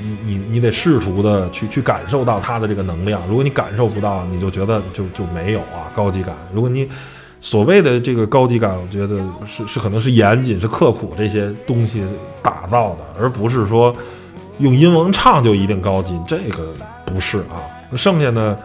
[0.00, 3.20] 你你你得试图的去去感受到它的这个能量。
[3.28, 6.34] 如果你感受不到，你就觉得就就没有啊高级感。
[6.52, 6.88] 如果你
[7.40, 12.02] 所谓的这个高级感，我觉得是是可能是严谨、是刻苦这些东西
[12.42, 13.94] 打造的，而不是说
[14.58, 16.72] 用英文唱就一定高级，这个
[17.06, 17.62] 不是啊。
[17.96, 18.58] 剩下呢，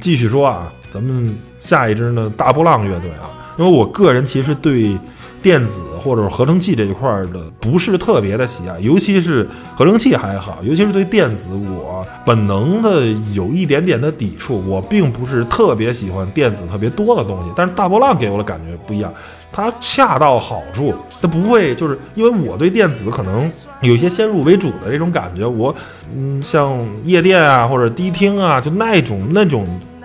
[0.00, 4.96] 继续说啊，咱们下一支呢，大波浪乐队啊，因为我个人其实对。
[5.40, 14.60] 电子或者合成器这一块的不是特别的喜爱，尤其是合成器还好，尤其是对电子，我本能的有一点点的抵触。
[14.66, 19.14] 我并不是特别喜欢电子特别多的东西，但是大波浪给我的感觉不一样，
[19.52, 20.92] 它恰到好处，
[21.22, 23.48] 它不会就是因为我对电子可能
[23.80, 25.72] 有一些先入为主的这种感觉，我
[26.16, 29.64] 嗯，像夜店啊或者迪厅啊，就那种那种。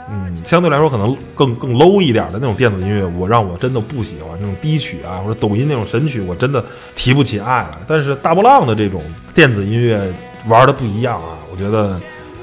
[0.10, 6.64] 嗯，相对来说可能更更 low 一点的那种电子音乐，我让我真的不喜欢那种低曲啊，或者抖音那种神曲，我真的
[6.94, 7.78] 提不起爱来。
[7.88, 9.02] 但是大波浪的这种
[9.34, 10.14] 电子音乐
[10.48, 12.00] 玩的不一样啊，我觉得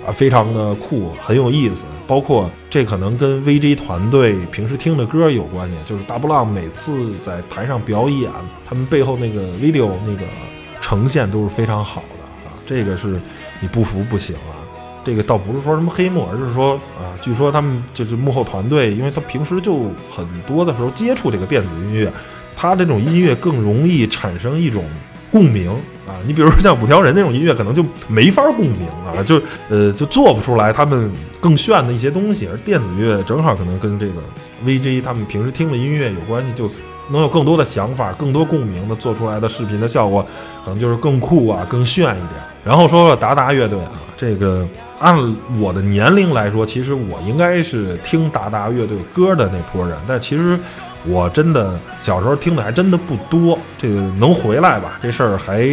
[0.07, 1.85] 啊非常的酷，很有意思。
[2.07, 8.31] 包括这可能跟 VJ 团队平时听的歌有关系，就是大波浪每次在台上表演，
[8.64, 10.23] 他们背后那个 video 那个
[10.81, 13.20] 呈现都是非常好的啊，这个是
[13.61, 14.60] 你不服不行啊。
[15.02, 22.12] 这个倒不是说什么黑幕，而是说啊，据说他们就是幕后团队，因为他平时就很多的时候接触这个电子音乐，
[22.54, 24.84] 他这种音乐更容易产生一种
[25.32, 25.70] 共鸣
[26.06, 26.12] 啊。
[26.26, 31.10] 你比如说像五条人那种音乐，可能就没法共鸣啊，就呃就做不出来他们
[31.40, 32.46] 更炫的一些东西。
[32.46, 34.20] 而电子乐正好可能跟这个
[34.66, 36.70] VJ 他们平时听的音乐有关系，就
[37.10, 40.22] 能有更多的想法、更多共鸣的做出来的视频的效果，
[40.62, 42.32] 可能就是更酷啊、更炫一点。
[42.62, 44.68] 然后说说达达乐队啊，这个。
[45.00, 50.58] 按我的年龄来说，其实我应该是听达达乐队歌的那波人，但其实
[51.06, 53.58] 我真的小时候听的还真的不多。
[53.78, 55.66] 这个能回来吧，这事儿还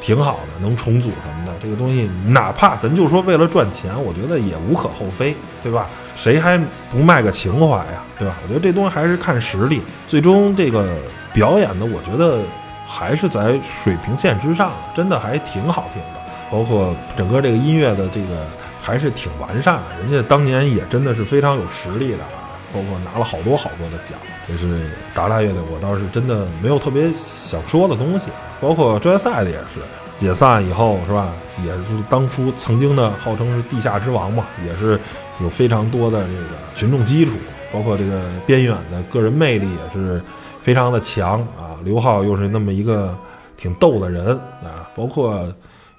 [0.00, 5.88] 挺好的，能重组什么的，这个东西哪怕咱就说为了赚钱，我觉得也无可厚非，对吧？
[6.14, 6.56] 谁还
[6.92, 8.36] 不卖个情怀呀，对吧？
[8.44, 10.96] 我觉得这东西还是看实力，最终这个
[11.32, 12.38] 表演的，我觉得
[12.86, 16.23] 还是在水平线之上的，真的还挺好听的。
[16.54, 18.46] 包括整个这个音乐的这个
[18.80, 24.16] 还是挺完善的，人家当年也真的是非常有实力的啊，包括拿了好多好多的奖。
[24.48, 28.28] 就是达达乐队，我倒是真的没有特别想说的东西。
[28.60, 29.80] 包括专业赛的也是
[30.16, 31.32] 解散以后是吧，
[31.64, 34.96] 也是当初曾经的号称是地下之王嘛，也是
[35.40, 37.32] 有非常多的这个群众基础，
[37.72, 40.22] 包括这个边远的个人魅力也是
[40.62, 41.74] 非常的强啊。
[41.82, 43.12] 刘浩又是那么一个
[43.56, 44.28] 挺逗的人
[44.62, 45.52] 啊，包括。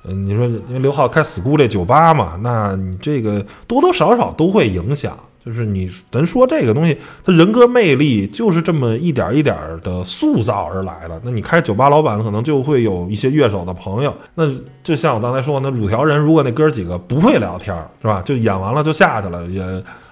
[0.07, 5.17] 嗯，你说因为刘浩开 school 这酒吧嘛，那你这个多多少少都会影响。
[5.45, 11.21] 就是你咱说这个东西，他人格魅力就是这么一点一点的塑造而来的。
[11.23, 14.11] 那你开酒吧老板可能就会有一些乐手的朋友。
[14.33, 14.43] 那
[14.83, 18.23] 就像我刚才说，那五条人如果那哥几个不会聊天，是吧？
[18.25, 19.61] 就演完了就下去了，也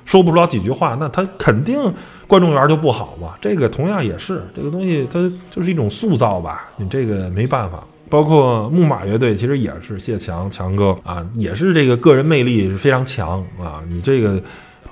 [0.05, 1.79] 说不出来几句话，那他肯定
[2.27, 3.33] 观众缘就不好嘛。
[3.41, 6.69] 这个同样也是这个东西，它就是一种塑造吧。
[6.77, 7.83] 你这个没办法。
[8.13, 13.81] 包括木马乐队，其实也是谢强强哥啊，也是这个个人魅力非常强啊。
[13.89, 14.39] 你这个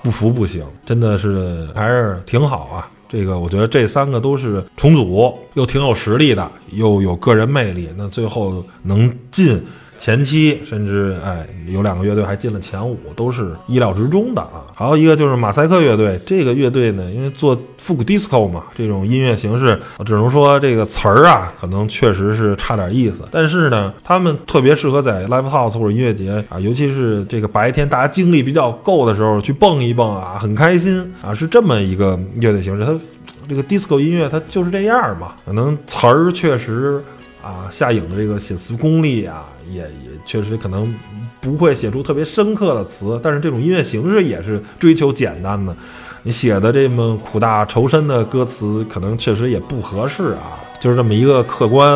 [0.01, 2.89] 不服不行，真的是还是挺好啊。
[3.07, 9.63] 这个我觉得这三个都是重组，又挺有实力的，又有个人魅力，那最后能进。
[10.01, 14.65] 前期甚至哎，有两个乐队还进了前五，都是意料之中的啊。
[14.73, 23.21] 还有一个就是马赛克乐队，这个乐队呢，因为做复古 disco 嘛，这种音乐形式，只能说这个词儿啊，可能确实是差点意思。
[23.29, 32.83] 但是呢，他们特别适合在 live house 或者音乐节啊，尤其是这个白天大家精力比较够的时候去蹦一蹦啊，很开心啊，是这么一个乐队形式。
[32.83, 32.99] 它
[33.47, 37.03] 这个 disco 音乐它就是这样嘛，可能词儿确实。
[37.43, 40.93] 啊，夏影的这个写词功力啊，也也确实可能
[41.39, 45.75] 不会写出特别深刻的词，但是这种音乐形式也是追求简单的。
[46.23, 50.59] 你写的这么苦大仇深的歌词，可能确实也不合适啊。
[50.79, 51.89] 就是这么一个客观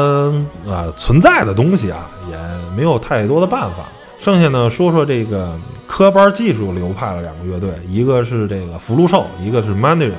[0.67, 2.37] 啊存在的东西啊，也
[2.75, 3.85] 没有太多的办法。
[4.19, 10.13] 剩下呢，说说这个科班技术流派的两个乐队，一个是这个福禄寿，一个是 Mandarin。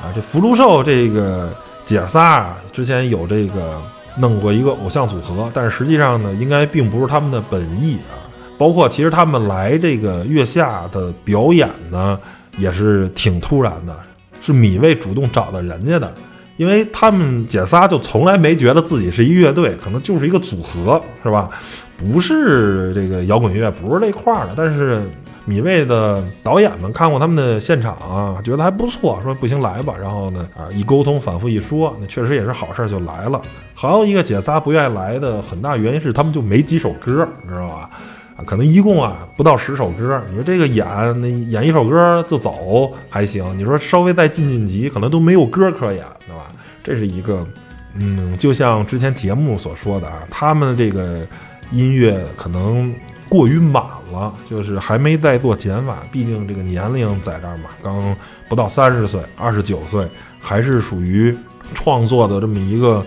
[0.00, 1.52] 啊，这福禄寿这个
[1.84, 3.80] 姐仨啊，之前有这个。
[4.18, 8.18] 弄过一个偶像组合，但是实际上呢，应该并不是他们的本意啊。
[8.58, 12.18] 包括其实他们来这个月下的表演呢，
[12.58, 13.96] 也是挺突然的，
[14.40, 16.12] 是米未主动找的人家的，
[16.56, 21.48] 因为他们姐仨就从来没觉得自己是一乐队，可能就是一个组合，是吧？
[21.96, 24.54] 不是这个摇滚乐，不是这块儿的。
[24.56, 25.02] 但是
[25.48, 29.94] 米未的导演们看过他们的现场，觉得还不错，说不行来吧。
[29.98, 33.40] 然后呢，啊一沟通，反复一说，那确实也是好事儿，就来了。
[33.74, 37.88] 还有一个姐仨不愿意来的很大原因是他们就没几首歌，你知道吧？
[38.36, 40.22] 啊，可能一共啊不到十首歌。
[40.28, 40.86] 你说这个演
[41.22, 46.46] 那演一首歌就走还行，你说稍微再晋晋级，可能都没有歌可演，对吧？
[46.84, 47.46] 这是一个，
[47.94, 51.26] 嗯，就像之前节目所说的啊，他们这个。
[51.70, 52.90] 音乐可能
[53.28, 55.98] 过于满了，就是还没在做减法。
[56.10, 58.16] 毕竟这个年龄在这儿嘛，刚
[58.48, 60.08] 不到三十岁，二十九岁，
[60.40, 61.36] 还是属于
[61.74, 63.04] 创作的这么一个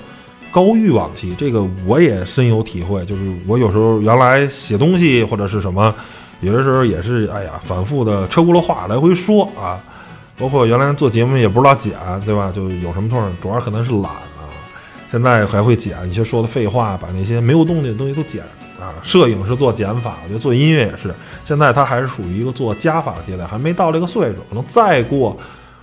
[0.51, 1.33] 高欲望期。
[1.35, 3.03] 这个我也深有体会。
[3.05, 5.93] 就是我有时候原来写东西或者是什么，
[6.41, 9.83] 有的时候也是哎呀，反复的车轱辘话来回说啊。
[10.37, 11.93] 包括原来做节目也不知道剪，
[12.25, 12.51] 对吧？
[12.51, 14.49] 就有什么错，主要可能是懒啊。
[15.11, 18.43] 现在还会剪一些说的废话，把那些没有动静的东西都剪
[18.81, 18.93] 啊。
[19.03, 21.13] 摄影是做减法，我觉得做音乐也是。
[21.43, 24.37] 现在他还是属于一个做加法的阶段，还没到这个岁数。
[24.49, 25.37] 可能再过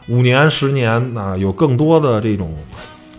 [0.08, 2.54] 五年、十年啊，有更多的这种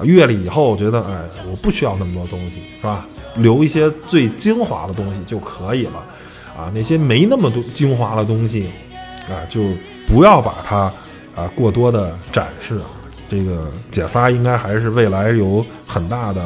[0.01, 3.05] 阅历以后，我觉得哎，我不需要那么多东西，是吧？
[3.35, 6.03] 留一些最精华的东西就可以了
[6.57, 6.71] 啊。
[6.73, 8.69] 那些没那么多精华的东西
[9.29, 9.61] 啊，就
[10.07, 10.91] 不要把它
[11.35, 12.79] 啊过多的展示。
[13.29, 16.41] 这个姐仨应该还是未来有很大的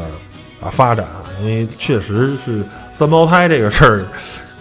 [0.61, 1.07] 啊发展，
[1.39, 2.61] 因为确实是
[2.93, 4.05] 三胞胎这个事儿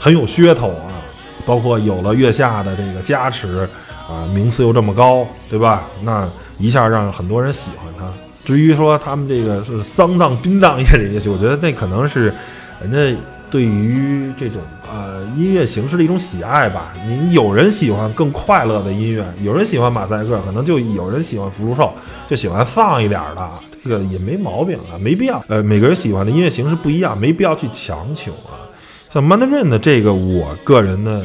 [0.00, 0.98] 很有噱头啊，
[1.46, 3.68] 包括有了月下的这个加持
[4.08, 5.84] 啊，名次又这么高，对吧？
[6.02, 6.26] 那
[6.58, 8.10] 一下让很多人喜欢他。
[8.44, 12.34] 至于说他们这个是丧葬殡葬业这些，我觉得那可能是
[12.80, 13.16] 人家。
[13.52, 21.92] 对于这种呃音乐形式的一种喜爱吧，你有人喜欢更快乐的音乐，有人喜欢马赛克，可能就有人喜欢福禄寿，
[22.26, 23.46] 就喜欢放一点的，
[23.82, 25.44] 这个也没毛病啊，没必要。
[25.48, 28.68] 呃，每个人喜欢的音乐形式不一样，没必要去强求啊。
[29.12, 31.24] 像 Mandarin 的这个，我个人呢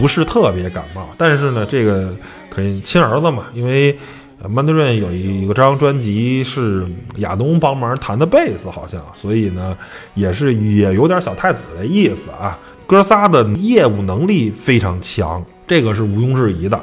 [0.00, 2.14] 不是特别感冒，但是呢，这个
[2.48, 3.96] 可以亲儿子嘛，因为。
[4.50, 9.76] 曼德润有一个张专辑是亚东帮忙弹的贝斯，好像，所以呢，
[10.14, 12.56] 也是也有点小太子的意思啊。
[12.86, 16.80] 哥仨的业务能力非常强，这个是毋庸置疑的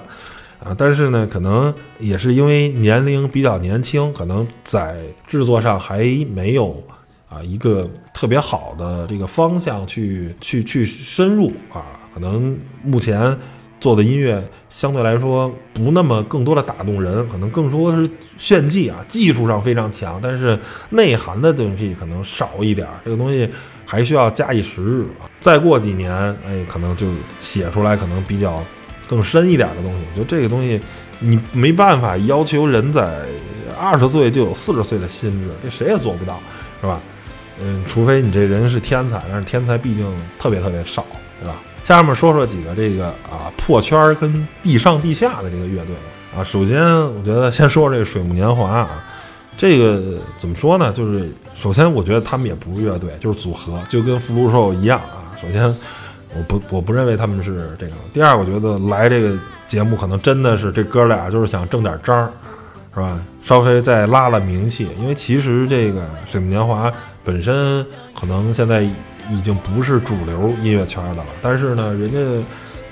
[0.64, 0.76] 啊。
[0.78, 4.98] 但是呢，可能也是因为年龄比较年轻，可能在
[5.28, 6.84] 制作上还没有
[7.30, 11.84] 啊一个特别好的这个方向去去去深入啊。
[12.14, 13.38] 可能目前。
[13.80, 20.58] 做的音乐相对来说不那么更多的打动人，可能更多的是炫技啊，技术上非常强，但是
[20.92, 22.88] 内涵的东西可能少一点。
[23.04, 23.50] 这个东西
[23.86, 26.10] 还需要加以时日啊，再过几年，
[26.48, 27.08] 哎，可能就
[27.42, 28.64] 写出来可能比较
[29.08, 30.00] 更深一点的东西。
[30.16, 30.80] 就这个东西，
[31.20, 33.26] 你没办法要求人在
[33.80, 36.40] 二十岁就有四十岁的心智，这谁也做不到，
[36.82, 37.00] 是吧？
[37.62, 40.06] 嗯，除非你这人是天才，但是天才毕竟
[40.40, 41.06] 特别特别少，
[41.40, 41.56] 对吧？
[41.84, 45.96] 下面说说几个这个啊破圈儿跟地上地下的这个乐队
[46.36, 46.44] 啊。
[46.44, 49.04] 首先，我觉得先说说这个水木年华啊，
[49.56, 50.02] 这个
[50.38, 50.92] 怎么说呢？
[50.92, 55.36] 就是首先，我觉得他们也不是乐队，就是组合，就跟福禄寿一样啊。
[55.40, 55.64] 首先，
[56.38, 57.94] 我不我不认为他们是这个。
[58.12, 62.32] 第二，我觉得来这个节目可能真的是这哥俩就是想挣点章儿，
[62.94, 63.20] 是吧？
[63.44, 66.92] 稍微再拉拉名气，因为其实这个水木年华
[67.24, 68.88] 本身可能现在。
[69.32, 72.46] 已经不是主流音乐圈的了，但是呢，人家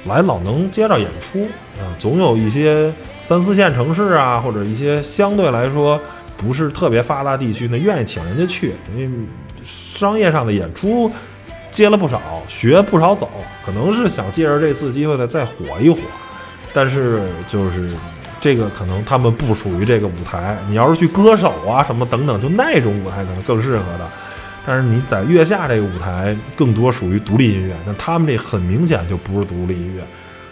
[0.06, 1.44] 来老能接着演出
[1.78, 2.90] 啊，总有一些
[3.22, 6.00] 三四线城市啊，或者一些相对来说
[6.38, 9.10] 不是特别发达地区呢，愿意请人家去，因为
[9.62, 11.12] 商业上的演出
[11.72, 13.30] 接了不少，学不少走，
[13.66, 15.98] 可能是想借着这次机会呢再火一火，
[16.74, 17.90] 但是就是
[18.40, 24.10] 这个可能他们不属于这个舞台，你要是去歌手啊什么等等，就那种舞台可能更适合的。
[24.64, 30.04] 但是你在月下这个舞台更多属于独立音乐，那他们这很明显就不是独立音乐。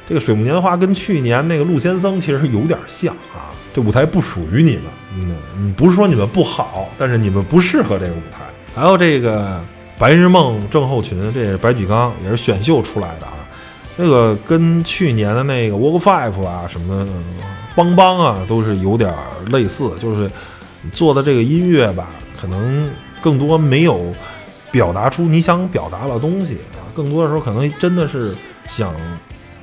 [0.08, 4.84] 这个水木年华跟去年那个陆先生其实有点像啊，这舞台不属于你们，
[5.56, 8.40] 嗯，不是说你们不好，但是你们不适合这个舞台。
[8.74, 9.64] 还有这个
[10.00, 13.34] 白日梦症候群，这也是白举纲也是选秀出来的啊，
[13.98, 17.08] 这个跟去年的那个 Work Five 啊什么
[17.76, 19.14] 邦邦啊都是有点
[19.52, 20.32] 类似，就是
[20.92, 22.08] 做的这个音乐吧，
[22.40, 22.90] 可能。
[23.22, 24.14] 更多没有
[24.72, 28.34] 表达出你想表达的东西啊，更多的时候可能真的是
[28.66, 28.96] 想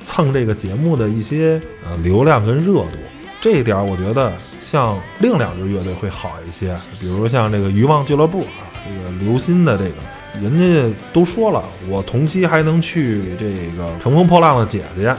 [0.05, 2.97] 蹭这个节目的一些呃流量跟热度，
[3.41, 9.95] 这一点我觉得像另两支乐队会好一些，比如像这个渔望俱乐部啊，这个刘鑫的这个
[10.41, 13.45] 人家都说了，我同期还能去这
[13.77, 15.09] 个《乘风破浪的姐姐》，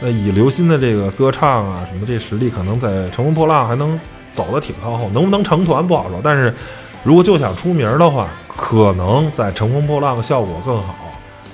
[0.00, 3.98] 那以刘鑫的这个歌唱啊什么这实力，可能在《乘风破浪》还能
[4.32, 6.20] 走得挺靠后，能不能成团不好说。
[6.22, 6.52] 但是
[7.04, 10.96] 如果就想出名的话，可能在《乘风破浪》的效果更好。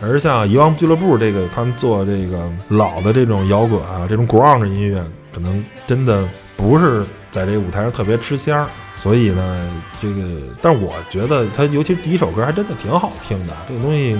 [0.00, 5.02] 而像遗忘俱乐部这个，他们做这个老的这种摇滚啊，这种 ground 音乐，
[5.34, 6.24] 可能真的
[6.56, 8.68] 不是在这个舞台上特别吃香。
[8.96, 9.70] 所以呢，
[10.00, 10.22] 这个，
[10.60, 13.52] 但是我觉得他，尤其是第一首歌，还真的挺好听的。
[13.68, 14.16] 这个东西，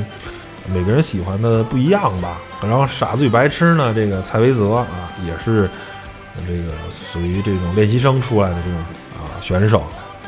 [0.73, 2.41] 每个人喜欢的不一样吧。
[2.63, 5.69] 然后傻子与白痴呢，这个蔡维泽啊，也是
[6.47, 8.79] 这个属于这种练习生出来的这种
[9.17, 9.83] 啊选手。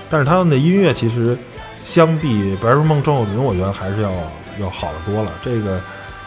[0.09, 1.37] 但是他们的音乐其实
[1.85, 4.12] 相比白日梦郑秀文，我觉得还是要。
[4.59, 5.81] 要好得多了，这个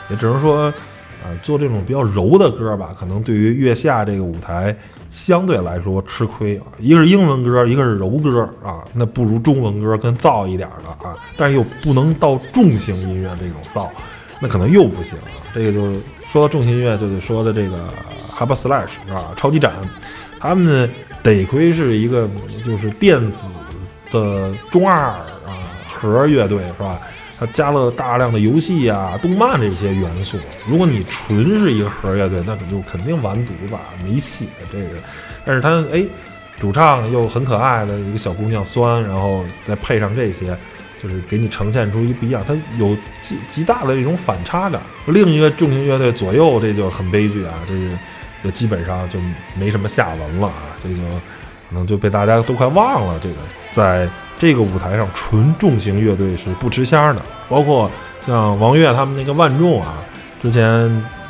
[0.09, 0.73] 也只能说，
[1.23, 4.75] 呃，做这种比较柔的歌吧，可能对于月下这个舞台
[5.13, 6.65] 相对来说吃亏啊。
[6.79, 13.87] 一个是英文歌，一个是柔歌啊，那不如中文歌更燥一点的啊，但是又不能到重型音乐这种燥，
[14.39, 15.15] 那可能又不行。
[15.19, 17.87] 啊这个就是说到重型音乐，就得说的这个
[18.27, 19.71] h a b Slash 啊，超级展，
[20.39, 20.89] 他们
[21.21, 22.27] 得亏是一个
[22.65, 23.59] 就是电子
[24.09, 25.21] 的中二啊
[25.87, 26.99] 核乐队是吧？
[27.39, 30.37] 它加了大量的游戏啊、动漫这些元素。
[30.67, 34.47] 如果你纯是一个核乐队，那可就肯定完犊子啊，没戏。
[34.71, 34.89] 这个，
[35.43, 36.05] 但是它哎，
[36.59, 40.57] 主唱又很可爱的一个小姑娘酸，然后再配上这些，
[41.01, 42.43] 就是给你呈现出一不一样。
[42.47, 44.79] 它有极极大的这种反差感。
[45.07, 47.81] 另一个重型乐队左右，这就很悲剧啊，这个
[48.43, 49.19] 就基本上就
[49.57, 50.95] 没什么下文了啊，这个
[51.69, 53.19] 可能就被大家都快忘了。
[53.21, 53.35] 这个
[53.71, 54.07] 在。
[54.43, 57.89] 这个舞台上纯重型乐队是不吃香的，包括
[58.27, 60.03] 像王悦他们那个万众啊，
[60.41, 60.61] 之前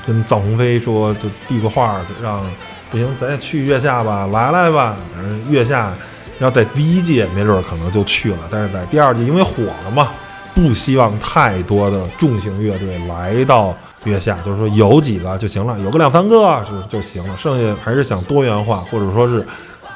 [0.03, 2.43] 跟臧鸿飞说就递个话，让
[2.89, 4.97] 不行，咱也去月下吧，来来吧。
[5.15, 5.93] 嗯，月下
[6.39, 10.09] 要在第一届没准可能就去了，但是在第二届因为火了嘛，
[10.55, 19.45] 不希望太多的重型乐队来到月下，就是说有几个就行了，有个两三个就就行了，剩下还是想多元化，或者说是。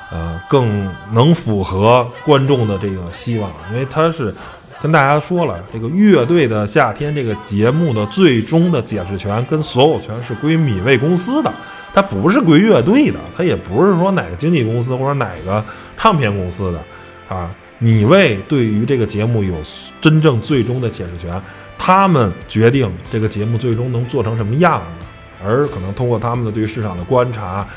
[0.09, 4.33] 呃，更能符合观众的这个希望，因为他是
[4.81, 11.53] 跟大家说了，这个乐队的夏天这个节目的最终的解释权跟所有权是归米未公司的，
[11.93, 15.63] 它不是归乐队的，它也不是说哪个经纪公司或者哪个
[15.97, 17.49] 唱片公司的啊。
[17.79, 19.53] 米未对于这个节目有
[20.01, 21.39] 真正最终的解释权，
[21.77, 24.81] 他们决定这个节目最终能做成什么样，
[25.43, 27.67] 而可能通过他们的对市场的观察。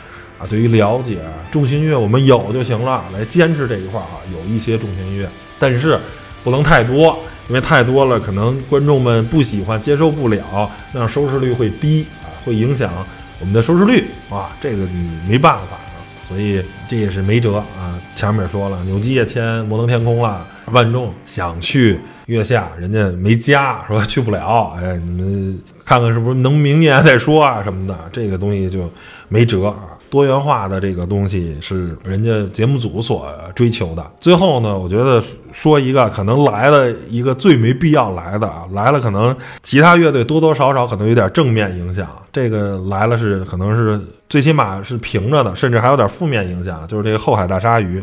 [0.40, 1.18] 啊，对于了解
[1.50, 5.28] 重型音乐，我们有就行了，来坚持这一块儿啊，有一些重型音乐，
[5.58, 6.00] 但是
[6.42, 7.18] 不能太多，
[7.48, 12.90] 因为太多了，可能观众们不喜欢，接受不了，那样收视率会低啊，会影响
[13.38, 18.00] 我们的收视率啊，这个你没办法啊，所以这也是没辙啊。
[18.14, 28.90] 前面说了，扭机也签摩登天空了，万众想去月下，人家没加，说去不了，哎，你们看看是不是能明年再说啊什么的，这个东西就
[29.28, 29.89] 没辙啊。
[30.10, 34.04] 多元化的这个东西是人家节目组所追求的。
[34.20, 48.02] 最后呢，我觉得说一个可能来了一个最没必要来的啊，来了可能其他乐队多多少少可能有点正面影响，这个来了是可能是最起码是平着的，甚至还有点负面影响，就是这个后海大鲨鱼，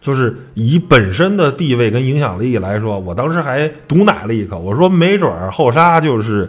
[0.00, 6.48] 就是以本身的地位跟影响力来说，我当时还毒奶了一口，我说没准儿后沙就是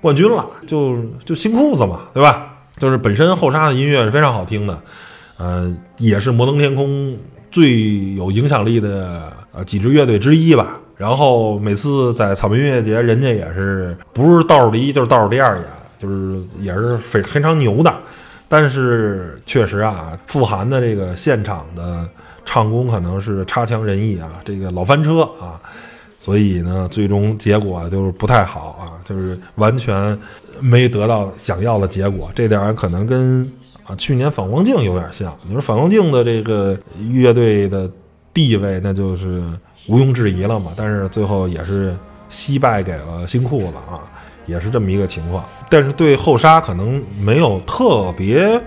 [0.00, 2.54] 冠军了，就就新裤子嘛，对吧？
[2.78, 4.78] 就是本身后沙的音乐是非常好听的，
[5.38, 7.16] 呃，也是摩登天空
[7.50, 10.78] 最有影响力的呃几支乐队之一吧。
[10.96, 15.64] 然后每次在草莓音乐节，人家也是不是倒数第一就是倒数第二演，
[15.98, 17.94] 就是也是非非常牛的。
[18.48, 22.08] 但是确实啊，富含的这个现场的
[22.44, 25.60] 唱功可能是差强人意啊，这个老翻车啊。
[26.26, 30.18] 所以呢，最终结果就是不太好啊，就是完全
[30.60, 32.28] 没得到想要的结果。
[32.34, 33.48] 这点可能跟
[33.84, 35.32] 啊去年反光镜有点像。
[35.46, 36.76] 你说反光镜的这个
[37.10, 37.88] 乐队的
[38.34, 39.40] 地位，那就是
[39.86, 40.72] 毋庸置疑了嘛。
[40.76, 41.96] 但是最后也是
[42.28, 44.02] 惜败给了新裤子啊，
[44.46, 45.44] 也是这么一个情况。
[45.70, 48.60] 但是对后沙可能没有特别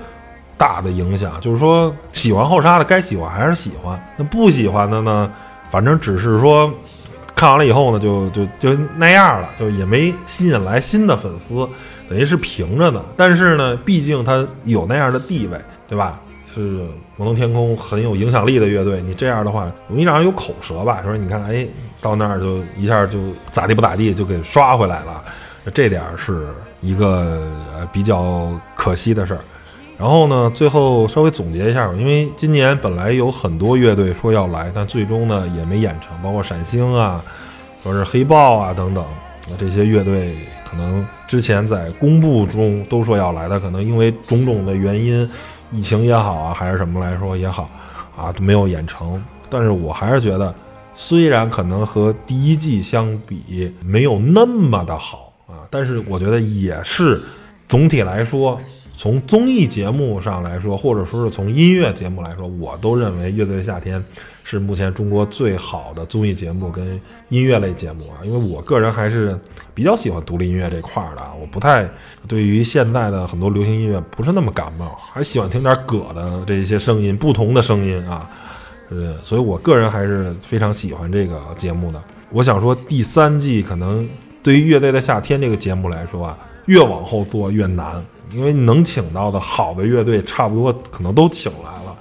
[0.58, 5.30] 大的影响，就是说喜欢后沙的该喜欢还是喜欢，那不喜欢的呢，
[5.70, 6.74] 反正只是说。
[7.40, 11.66] 看完了以后呢，就就就那样了，就也没吸引来新的粉丝，
[12.10, 13.02] 等于是平着呢。
[13.16, 16.20] 但是呢，毕竟他有那样的地位，对吧？
[16.54, 16.82] 是
[17.16, 21.02] 摩登天空很有影响力的乐队，你这样的话容易让人有口舌吧？
[21.02, 21.66] 说你看，哎，
[22.02, 23.18] 到那儿就一下就
[23.52, 25.24] 咋地不咋地就给刷回来了，
[25.74, 26.46] 这点是
[26.82, 27.42] 一个
[27.90, 29.40] 比较可惜的事儿。
[30.00, 37.22] 然后呢，最后稍微总结一下吧，因为今年本来有很多乐队说要来，但最终呢也没演成，包括闪星啊，
[37.84, 39.06] 说是黑豹啊等等，
[39.58, 45.30] 这些乐队可能之前在公布中都说要来的，可能因为种种的原因，
[45.70, 47.70] 疫情也好啊，还是什么来说也好
[48.16, 49.22] 啊，都没有演成。
[49.50, 50.56] 但是我还是觉得，
[50.96, 57.22] 虽然可能和第一季相比没有那么的好啊，但是我觉得也是
[57.68, 58.58] 总体来说。
[59.00, 63.98] 从综艺节目上来说，或者说是从音乐节目来说，我都认为《乐队的夏天》
[64.44, 68.20] 是目前中国最好的综艺节目跟音乐类节目啊。
[68.26, 69.40] 因为我个人还是
[69.74, 71.90] 比较喜欢独立音乐这块儿的，我不太
[72.28, 78.30] 对于现代的很多流行音乐不是那么感冒，还喜欢听点葛的这些声音，不同的声音啊。
[78.90, 82.04] 呃，所以我个人还是非常喜欢这个节目的。
[82.32, 84.06] 我想说，第三季可能
[84.44, 88.06] 对于《乐队的夏天》这个节目来说啊，越往后做越难。
[88.32, 91.96] 因为能请到的好的乐队，差不多可能都请来了，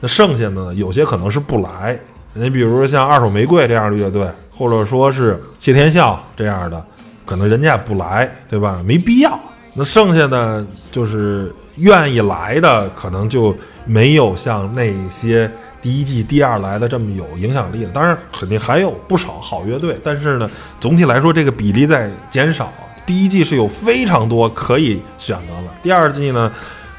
[0.00, 1.98] 那剩下的呢，有些可能是不来。
[2.34, 6.84] 你比如说像二手玫瑰这样的乐队，或者说是谢天笑这样的，
[7.24, 8.80] 可能人家也不来，对吧？
[8.84, 9.38] 没必要。
[9.74, 15.50] 那剩下的就是愿意来的，可能就没有像那些
[15.80, 17.90] 第一季、第二来的这么有影响力了。
[17.92, 20.50] 当然，肯定还有不少好乐队，但是呢，
[20.80, 22.72] 总体来说这个比例在减少。
[23.08, 26.52] 第一季是有非常多可以选择的，第二季呢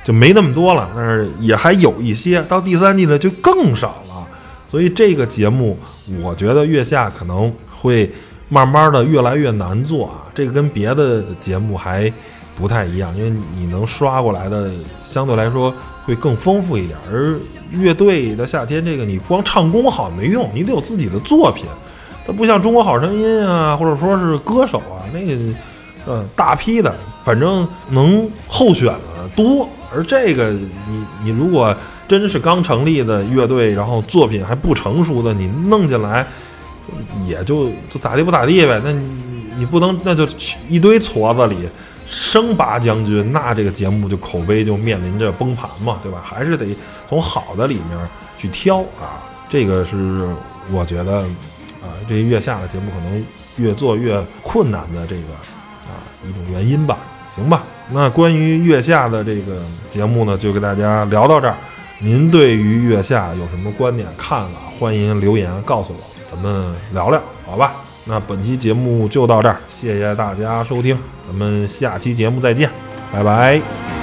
[0.03, 2.41] 就没那么多了，但是也还有一些。
[2.49, 4.28] 到第三季呢就更少了，
[4.68, 5.78] 所以这个节目
[6.24, 8.12] 我觉得月下可能会
[8.47, 10.26] 慢慢的越来越难做啊。
[10.34, 12.12] 这个跟别的节目还
[12.55, 14.72] 不太一样，因为你能刷过来的
[15.03, 15.72] 相对来说
[16.05, 16.97] 会更丰富一点。
[17.07, 17.38] 而
[17.72, 21.66] 乐队的夏天这个你光唱功好没用，你得有自己的作品。
[22.26, 25.38] 它不像中国好声音啊，或者说是歌手啊那个。
[26.08, 29.68] 嗯，大批的，反正能候选的多。
[29.91, 31.76] 而这个，你你如果
[32.08, 36.26] 真是刚成立的乐队，然后作品还不成熟的，你弄进来，
[37.28, 38.80] 也就就咋地不咋地呗。
[38.84, 39.10] 那你
[39.58, 40.28] 你不能，那就
[40.68, 41.68] 一堆矬子里
[42.06, 46.22] 生拔将军，那这个节目就口碑就面临着崩盘嘛，对吧？
[46.24, 46.68] 还是得
[47.08, 49.18] 从好的里面去挑啊。
[49.50, 50.30] 这个是
[50.72, 51.22] 我觉得
[51.82, 53.26] 啊，这月下的节目可能
[53.58, 55.24] 越做越困难的这个。
[56.28, 56.98] 一种原因吧，
[57.36, 57.64] 行吧。
[57.92, 61.56] 那关于月下的这个节目呢，就给大家聊到这儿。
[62.00, 64.60] 您对于月下有什么观点看法？
[64.80, 66.00] 欢迎留言告诉我，
[66.32, 67.76] 咱们聊聊，好吧？
[68.06, 72.70] 那本期节目就到这儿，谢谢大家收听，咱们下期节目再见，
[73.12, 73.99] 拜拜。